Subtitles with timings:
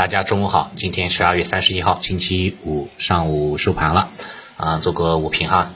[0.00, 4.08] 大家中午好，今天十二月三十一号，星期五上午收盘了，
[4.56, 5.72] 啊，做个午评哈。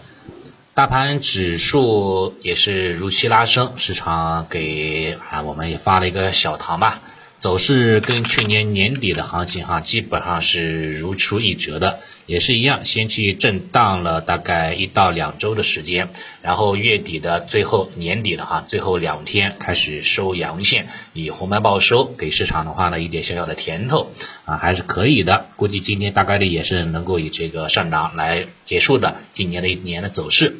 [0.72, 7.02] 大盘指数也是如期拉升，市场给啊我们也发了一个小糖吧。
[7.36, 16.08] 走势跟去年年底的行情哈，基本上是如出一辙的，也是一样，先去震荡了大概一到两周的时间，
[16.42, 24.10] 然后月底的最后年底的哈，最后两天开始收阳线，以红盘报收，给市场的话呢一点小小的甜头
[24.44, 30.56] 啊，还是可以的，估计今天大概率也是能够以这个上涨来结束的今年的一年的走势。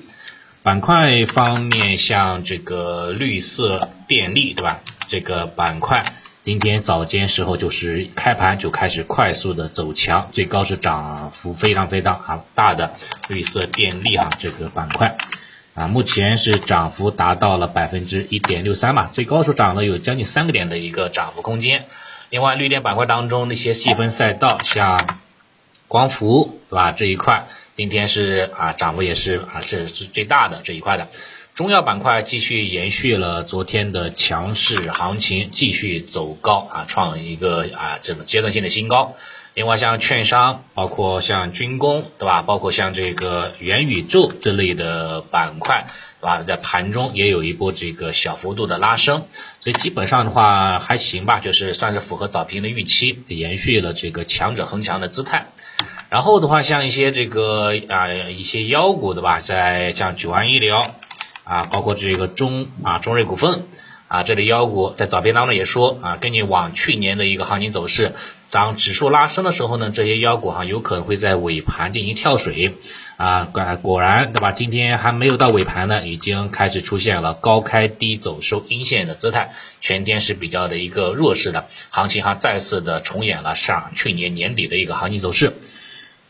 [0.63, 4.81] 板块方面，像这个绿色电力对吧？
[5.09, 6.05] 这个板块。
[6.45, 12.97] 今天早间时候就是开盘就开始快速的走强，最高是涨幅非常非常啊大的
[13.29, 15.17] 绿色电力哈这个板块
[15.73, 21.87] 啊，目前是涨幅达到了百分之一点六三嘛，最高是涨了有将近三个点的一个涨幅空间。
[22.29, 25.19] 另外绿电板块当中那些细分赛道，像
[25.89, 31.09] 光伏对吧这一块，今天是啊涨幅也是啊是是最大的这一块的。
[31.55, 39.15] 中药板块继续延续了昨天的强势行情，继续走高啊，创一个啊这种阶段性的新高。
[39.55, 42.43] 另外像券商，包括像军工，对吧？
[42.43, 45.87] 包括像这个元宇宙这类的板块，
[46.21, 46.43] 对吧？
[46.43, 49.29] 在盘中也有一波这个小幅度的拉升，
[49.61, 55.47] 所以基本上的话还行吧，就是算是符合早评的预期，延续了这个强者恒强的姿态。
[56.11, 59.39] 然后的话，像一些这个啊一些妖股，对吧？
[59.39, 60.93] 在像九安医疗。
[61.45, 63.63] 啊，包括这个中啊中瑞股份
[64.09, 68.15] 啊，这类妖股在早评当中也说啊，根据往去年的一个行情走势，
[68.51, 72.75] 当指数拉升的时候呢，这些妖股哈有可能会在尾盘进行跳水
[73.17, 74.53] 啊，果果然对吧？
[74.53, 85.55] 今天还没有到尾盘呢，已经开始出现了高开低走收阴线的姿态，全天是比较的一个弱势的行情哈，再次的重演了上去年年底的一个行情走势，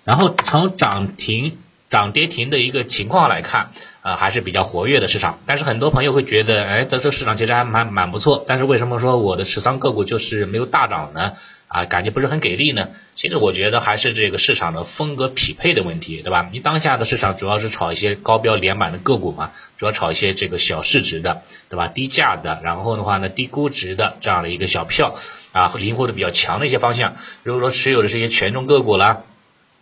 [0.04, 1.58] 然后从涨停。
[1.95, 3.70] 涨跌停的一个情况来看，
[4.03, 5.38] 啊还是比较活跃的市场。
[5.47, 8.44] 但是很多朋友会觉得，哎，在这市场其实还蛮蛮不错。
[8.49, 11.34] 但是为什么说我的持仓个股就是没有大涨呢？
[11.69, 12.88] 啊，感觉不是很给力呢？
[13.15, 16.49] 其实我觉得还是这个市场的风格匹配的问题，对吧？
[16.53, 21.87] 你当下的市场主要是炒一些高标连板的个股嘛，主要炒一些这个小市值的，对吧？
[21.87, 25.15] 低价的，然后的话呢，低估值的这样的一个小票
[25.53, 27.15] 啊，灵活的比较强的一些方向。
[27.44, 29.22] 如果说持有的是一些权重个股啦。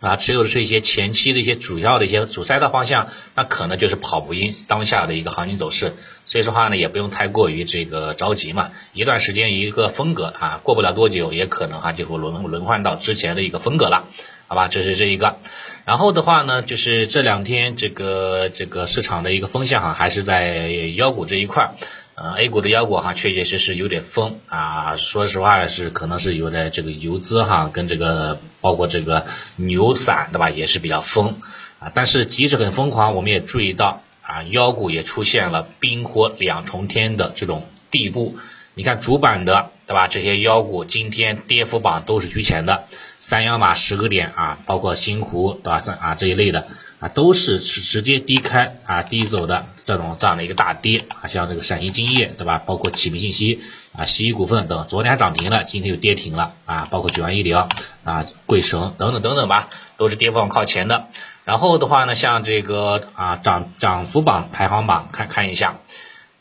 [0.03, 5.93] 啊，持有的是一些前期的一些主要的一些主赛道方向，那可能就是跑不赢当下的一个行情走势，
[6.25, 14.09] 所以说话呢，也不用太过于这个着急嘛，一段时间一个风格啊，过不了多久，也可能哈就会轮轮换到之前的一个风格了，
[14.47, 15.37] 好吧，这是这一个，
[15.85, 21.75] 然后的话呢，就是这两天这个这个市场的一个风向哈，还是在妖股这一块。
[22.15, 24.97] 呃，A 股的妖股哈，确确实实有点疯啊。
[24.97, 29.25] 说实话是可能是有点这个游资哈，跟这个包括这个
[29.55, 31.41] 牛散对吧，也是比较疯
[31.79, 31.91] 啊。
[31.95, 38.37] 但是即使很疯狂，我们也注意到啊，妖股也出现了冰火两重天的这种地步。
[38.75, 42.83] 你看主板的对吧，这些妖股今天跌幅榜都是居前的，
[43.17, 46.67] 三幺码十个点啊，包括新湖对吧，三啊这一类的。
[47.03, 52.59] 啊，都是直直接低开啊低走的这种这样的一个大跌啊，像这个陕西金业对吧？
[52.65, 53.59] 包括启明信息
[53.91, 57.67] 啊、西医股份等，昨天还涨停了，今天又跌停了啊，包括九安医疗
[58.05, 61.07] 啊、贵绳等等等等吧，都是跌幅靠前的。
[61.43, 65.75] 然后的话呢，像这个啊涨涨幅榜排行榜看看一下。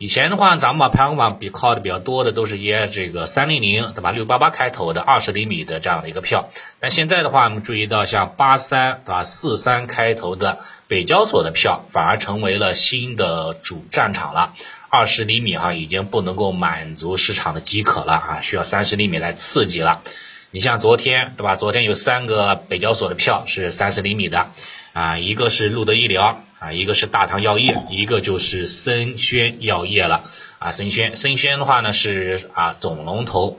[0.02, 6.48] 以前的话，咱们把排行榜比靠的比较多的都是一些这个三零零对吧，六八八开头的二十厘米的这样的一个票。
[6.80, 10.58] 但现在的话，我们注意到像八三对吧，四三开头的
[10.88, 14.54] 北交所的票反而成为了新的主战场了。
[14.90, 20.02] 二十厘米哈已经不能够满足市场的饥渴了啊，需要三十厘米来刺激了。
[20.50, 24.48] 你像昨天对吧，昨天有三个北交所的票是三十厘米的
[24.92, 26.44] 啊，一个是路德医疗。
[26.58, 30.30] 啊，一个是大唐药业，一个就是森轩药业了。
[30.60, 33.58] 啊，森轩，森轩的话呢是啊总龙头，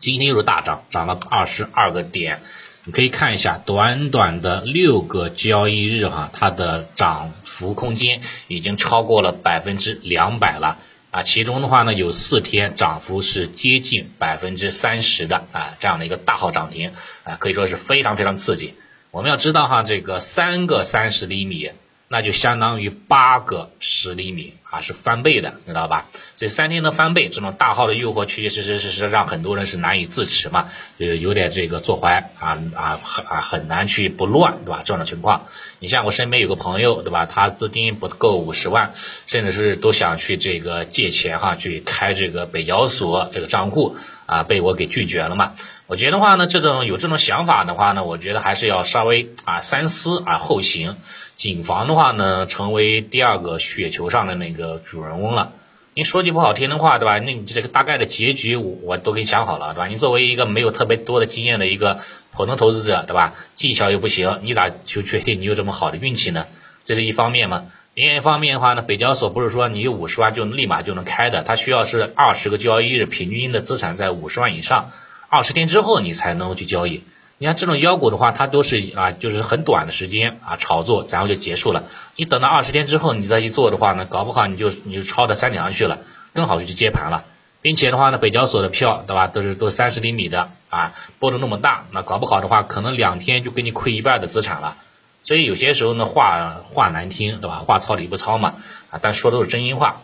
[0.00, 2.42] 今天又是大涨，涨了二十二个点。
[2.82, 10.78] 你可以看一下，短短的六个交易日哈，它的涨幅空间已经超过了百分之两百了。
[11.12, 16.90] 啊，其中的话呢有四天涨幅是接近百分之三十的啊，这样的一个大号涨停
[17.22, 18.74] 啊，可以说是非常非常刺激。
[19.12, 21.70] 我们要知道哈，这个三个三十厘米。
[22.08, 26.10] 那就相当于八个十厘米啊，是翻倍的，知道吧？
[26.36, 30.68] 所以三天的翻倍，这种大号的诱惑，确确实实是是让很多人是难以自持嘛，
[30.98, 34.82] 就有点这个坐怀啊啊很啊很难去不乱，对吧？
[34.84, 35.46] 这样的情况，
[35.78, 37.24] 你像我身边有个朋友，对吧？
[37.24, 38.92] 他资金不够五十万，
[39.26, 45.54] 甚至是都想去这个借钱哈，去开这个北交所这个账户啊，被我给拒绝了嘛。
[45.92, 50.96] 我觉得话呢，这种有这种想法的话呢，我觉得还是要稍微啊三思啊后行，
[51.34, 55.52] 谨防的话呢，成为第二个雪球上的那个主人翁了。
[55.92, 57.18] 你说句不好听的话，对吧？
[57.18, 59.86] 那你这个大概的结局我我都给你想好了，对吧？
[59.88, 62.00] 你作为一个没有特别多的经验的一个
[62.30, 63.34] 普通投资者，对吧？
[63.52, 66.46] 技巧又不行，你咋就确定你有这么好的运气呢？
[66.86, 67.64] 这是一方面嘛。
[67.92, 74.90] 另一方面的话呢，北交所不是说你有五十万就立马就能开的，它需要是二十个交易日，平均的资产在五十万以上。
[75.34, 77.02] 二十天之后你才能够去交易，
[77.38, 81.84] 你看这种妖股的话，它都是啊，就是很短的时间啊炒作，然后就结束了。
[82.16, 86.00] 你等到二十天之后你再去做的话呢，搞不好你就你就抄到山顶上去了，
[86.34, 87.24] 更好就去接盘了。
[87.62, 94.76] 并且的话呢，北交所的票对吧，都是都三十厘米的啊，波动那么大，那搞不好的话，可能两天就给你亏一半的资产了。
[95.24, 98.56] 所以有些时候呢，话话难听对吧，话糙理不糙嘛
[98.90, 100.02] 啊，但说都是真心话。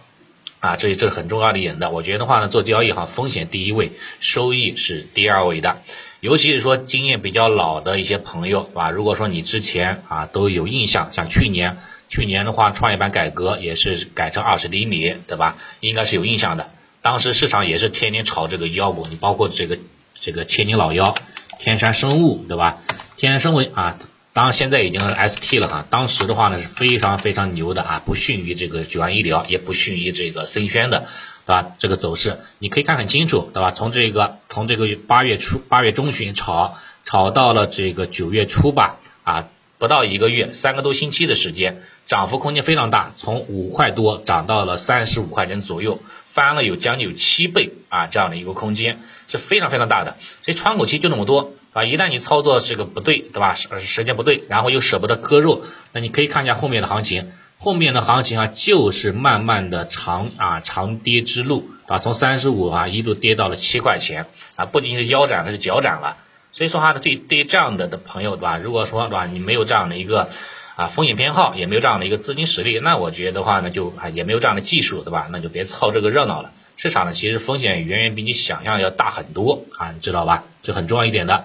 [0.60, 1.90] 啊，这这很重要的一点的。
[1.90, 5.82] 我觉得的话呢，做交易哈，风险第一位，收益是第二位的。
[6.20, 11.78] 尤其是说经验比较老的一些朋友，啊，如果说你之前啊都有印象，像去年，
[12.08, 15.56] 去年的话创业板改革也是改成二十厘米，对吧？
[15.78, 16.70] 应该是有印象的。
[17.02, 19.78] 当时市场也是天天炒这个妖股，你包括这个
[20.18, 21.14] 这个千年老妖，
[21.60, 22.78] 天山生物，对吧？
[23.16, 23.98] 天山生物啊。
[24.38, 31.08] 当然现在已经 ST 了哈，当时的话呢是非常非常牛的啊，不逊于这个九安医疗，也不逊于这个森轩的，
[31.44, 31.72] 对吧？
[31.80, 33.72] 这个走势你可以看很清楚，对吧？
[33.72, 39.48] 从这个从这个八月初八月中旬炒炒到了这个九月初吧，啊，
[39.78, 46.00] 不到一个月，三个多星期的时间，涨幅空间非常大，从五块多涨到了三十五块钱左右，
[46.30, 51.54] 翻了有将近有七倍啊，这样的一个空间是非常非常大的，所以窗口期就那么多。
[51.78, 53.54] 啊，一旦你操作这个不对，对吧？
[53.54, 64.26] 时时间不对，然后又舍不得割肉，那你可以看一下后面的行情，后面的行情啊，就是慢慢的长啊长跌之路啊，从三十五啊一路跌到了七块钱
[64.56, 66.16] 啊，不仅是腰斩，它是脚斩了。
[66.50, 68.58] 所以说哈，对对这样的的朋友，对吧？
[68.58, 70.30] 如果说对吧，你没有这样的一个
[70.74, 75.28] 啊风险偏好，也没有这样的一个资金实力，那我觉得的话呢，就啊也没有这样的技术，对吧？
[75.30, 76.50] 那就别凑这个热闹了。
[76.76, 80.44] 市场呢，其实风险远远比你想象要大很多啊，你知道吧？
[80.62, 81.44] 这很重要一点的。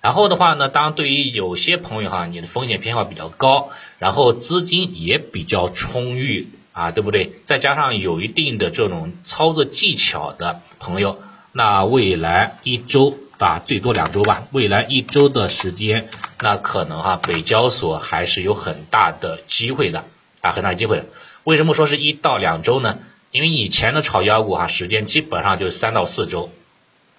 [0.00, 7.32] 然后的话呢，当对于有些朋友哈，你的风险偏好比较高，然后资金也比较充裕啊，对不对？
[7.46, 11.18] 再加上有一定的这种操作技巧的朋友，
[11.52, 16.08] 那未来一周啊，最多两周吧，未来一周的时间，
[16.40, 20.04] 那可能哈，北交所还是有很大的机会的
[20.40, 21.02] 啊，很大机会。
[21.42, 22.98] 为什么说是一到两周呢？
[23.32, 26.50] 因为以前的炒妖股哈，时间基本上就是三到四周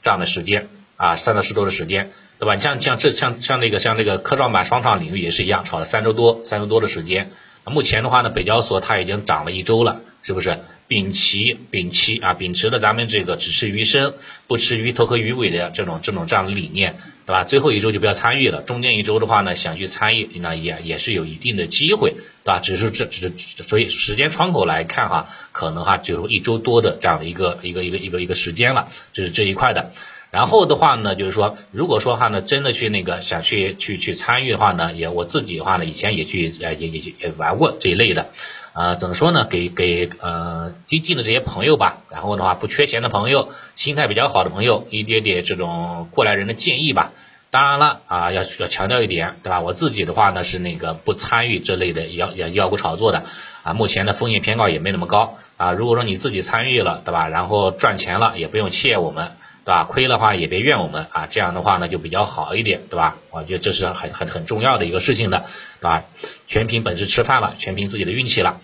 [0.02, 2.12] 这样的时间啊，三到四周的时间。
[2.40, 2.58] 对吧？
[2.58, 7.30] 像像这像像那个像那个科创板双创领域也是一样，炒了三周多三周多的时间。
[7.66, 10.58] 目前的话呢，北交所它已经涨了一周了，是不是？
[10.88, 14.16] 摒弃摒弃啊，秉持了咱们这个只吃鱼身
[14.48, 16.96] 不吃鱼头和鱼尾的这种这种这样的理念，
[17.28, 17.44] 对吧？
[17.44, 22.60] 最后一周就不要参与了，中间一周的话呢，想去参与，那也也是有一定的机会，对吧？
[22.60, 29.92] 只是这只是所以时间窗口来看哈，可能哈只有一周多的这样的一个一个一个一个一个时间了，这是这一块的。
[30.32, 38.28] 然后的话呢，就是说，如果说话呢，真的去那个想去去去参与的话呢，也我自己的话呢，以前也去呃也也也玩过这一类的，
[38.74, 39.48] 呃，怎么说呢？
[39.50, 47.12] 给给呃激进的这些朋友吧，然后的话不缺钱的朋友，心态比较好的朋友，一点点这种过来人的建议吧。
[47.52, 49.62] 当然了啊，要要强调一点，对吧？
[49.62, 53.24] 我自己的话呢是那个不参与这类的妖妖妖股炒作的
[53.64, 55.72] 啊，目前的风险偏高也没那么高啊。
[55.72, 57.28] 如果说你自己参与了，对吧？
[57.28, 59.32] 然后赚钱了，也不用谢我们。
[59.66, 59.84] 对吧？
[59.84, 63.18] 亏的话也别怨我们啊，这样的话呢就比较好一点，对吧？
[63.32, 65.46] 我觉得这是很很很重要的一个事情的，
[65.80, 66.04] 对吧？
[66.48, 68.62] 全凭本事吃饭了，全凭自己的运气了。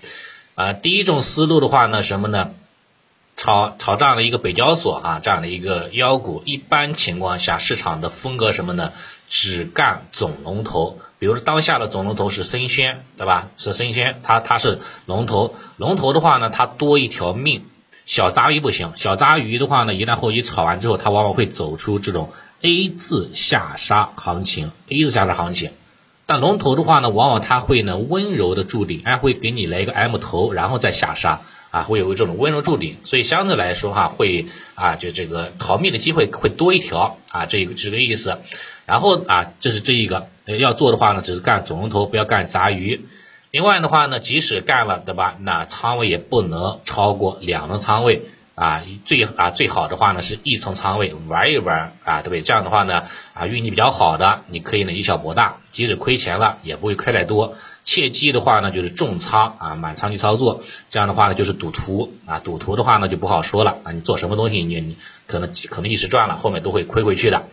[0.56, 2.52] 啊，第一种思路的话呢，什么呢？
[3.38, 8.94] 炒炒这样的一个北交所啊，这样的一个妖股，一般情况下市场的风格什么呢？
[9.28, 13.50] 只干总龙头，比如说当下的总龙头是森轩，对吧？
[13.58, 17.66] 是森轩，它它是龙头，龙头的话呢，它多一条命。
[18.06, 22.30] 小杂鱼不行，小杂鱼的话呢，一旦后期炒完之后，它往往会走出这种
[22.62, 25.72] A 字下杀行情，A 字下杀行情。
[26.28, 38.40] 但龙头的话呢，往往它会呢温柔的筑顶，哎，会给你来一个 M 头，然后再下杀，啊，会有这种温柔筑顶，所以相对来说哈，会啊，就这个逃命的机会会多一条啊，这个这个意思。
[38.86, 43.06] 然后啊，这是这一个要做的话呢，只是干总龙头，不要干杂鱼。
[43.56, 45.38] 另外的话呢，即使干了，对吧？
[45.40, 52.42] 那仓位也不能超过两层仓位啊，最啊最好的话呢是一层仓位玩一玩啊，对不对？
[52.42, 57.56] 这样的话呢啊运气比较好的，你可以呢以小博大，即使亏钱了也不会亏太多。
[57.86, 64.98] 切记的话呢就是重仓啊满仓去操作，这样的话呢就是赌徒啊，赌徒的话呢就不好说了啊，你做什么东西你你
[65.28, 67.44] 可能可能一时赚了，后面都会亏回去的。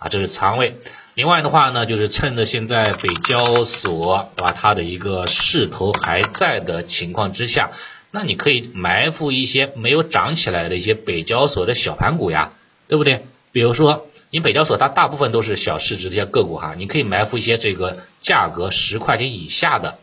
[0.00, 0.78] 啊，这是仓位。
[1.14, 7.72] 另外的话呢，就是趁着现在北交所对吧，它的一个势头还在的情况之下，
[8.10, 12.52] 那你可以埋伏一些没有涨起来的一些北交所的小盘股呀，
[12.88, 13.26] 对不对？
[13.52, 19.98] 比如说，你北交所它大部分都是小市值这些个股哈，你可以埋伏一些这个价格十块钱以下的，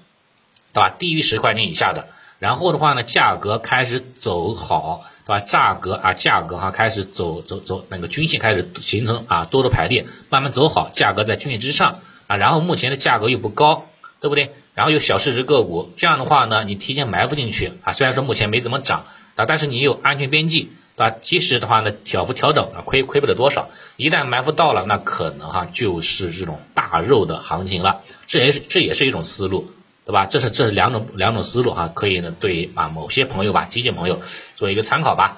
[0.73, 0.91] 对吧？
[0.91, 2.09] 低于十块钱以下的，
[2.39, 5.05] 然后的话呢，价格开始走好。
[5.25, 5.41] 对吧？
[5.41, 12.35] 价格啊，价格哈开始走走走，那个均线开始形成啊多头排列，慢慢走好，价格在均线之上啊。
[12.37, 13.85] 然后目前的价格又不高，
[14.21, 14.55] 对不对？
[14.73, 19.05] 然后有小市值个股，这样的话呢，你提前埋伏进去啊，虽然说目前没怎么涨
[19.35, 21.15] 啊，但是你有安全边际，对吧？
[21.21, 23.69] 即使的话呢，小幅调整啊，亏亏不了多少。
[23.97, 29.69] 一旦埋伏到了，那可能哈就是这种大肉的行情了，这也是这也是一种思路。
[30.09, 30.25] 对吧？
[30.25, 34.23] 这是这是两种两种思路哈，可以呢对啊某些朋友吧，基金朋友
[34.55, 35.37] 做一个参考吧。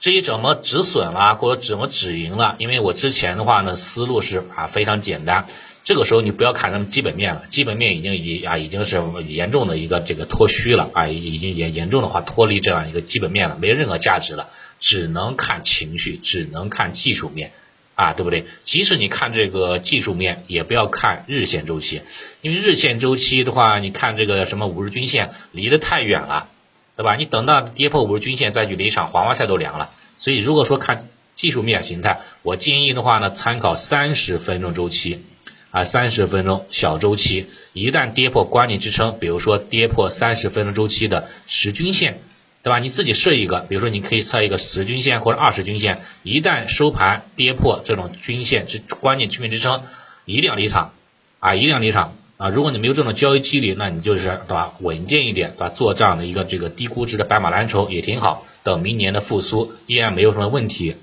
[0.00, 5.46] 至于怎么止损了或者怎么止盈了，因为我之前的话呢思路是啊非常简单，
[5.84, 14.48] 这个时候你不要看什么基本面了，基本面已经已啊已经是严重的一个这个脱虚了啊，已经严严重的话脱离这样一个基本面了，没任何价值了，
[14.80, 17.52] 只能看情绪，只能看技术面。
[18.00, 18.46] 啊，对不对？
[18.64, 22.00] 即使你看这个技术面，也不要看日线周期，
[22.40, 26.48] 因为日线周期的话，你看这个什么五日均线离得太远了，
[26.96, 27.16] 对吧？
[27.16, 29.90] 你等到跌破五日均线再去离场，黄花菜都凉了。
[30.16, 35.22] 所以如果说看技术面形态，我建议的话呢，参考三十分钟周期
[35.70, 42.22] 啊，三十分钟小周期，一旦跌破关键支撑，比如说跌破三十分钟周期的十均线。
[42.62, 42.78] 对吧？
[42.78, 49.82] 你自己设一个，比如说你可以测一个十均线或者二十均线，一旦收盘跌破这种均线之关键均线支撑，
[50.26, 50.92] 一定要离场
[51.38, 51.54] 啊！
[51.54, 52.50] 一定要离场啊！
[52.50, 54.74] 如果你没有这种交易纪律，那你就是对吧？
[54.80, 55.68] 稳健一点，对吧？
[55.70, 58.46] 做这样的一个这个低估值的白马蓝筹也挺好。
[58.62, 60.96] 等明年的复苏依然没有什么问题，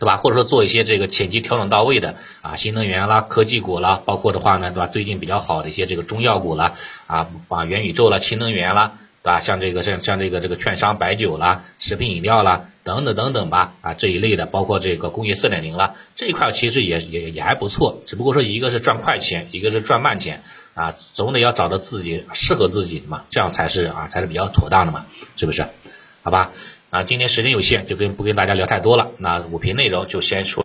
[0.00, 0.16] 对吧？
[0.16, 4.88] 或者说做一些这个前期调整到位的啊，新能源啦、科技股啦，包括的话呢，对吧？
[4.88, 6.74] 最近比较好的一些这个中药股啦，
[7.06, 8.94] 啊，啊元宇宙啦、氢能源啦。
[9.22, 25.04] 啊，像这个像像这个这个券商白酒啦、食品饮料啦等等等等吧，啊这一类的，包括这个工业四点零啦，这一块其实也也也还不错，只不过说一个是赚快钱，一个是赚慢钱，啊总得要找到自己适合自己的嘛，这样才是啊才是比较妥当的嘛，
[25.36, 25.66] 是不是？
[26.22, 26.52] 好吧，
[26.88, 30.56] 啊今天时间有限，就跟不跟大家聊太多了，那五评内容就先说。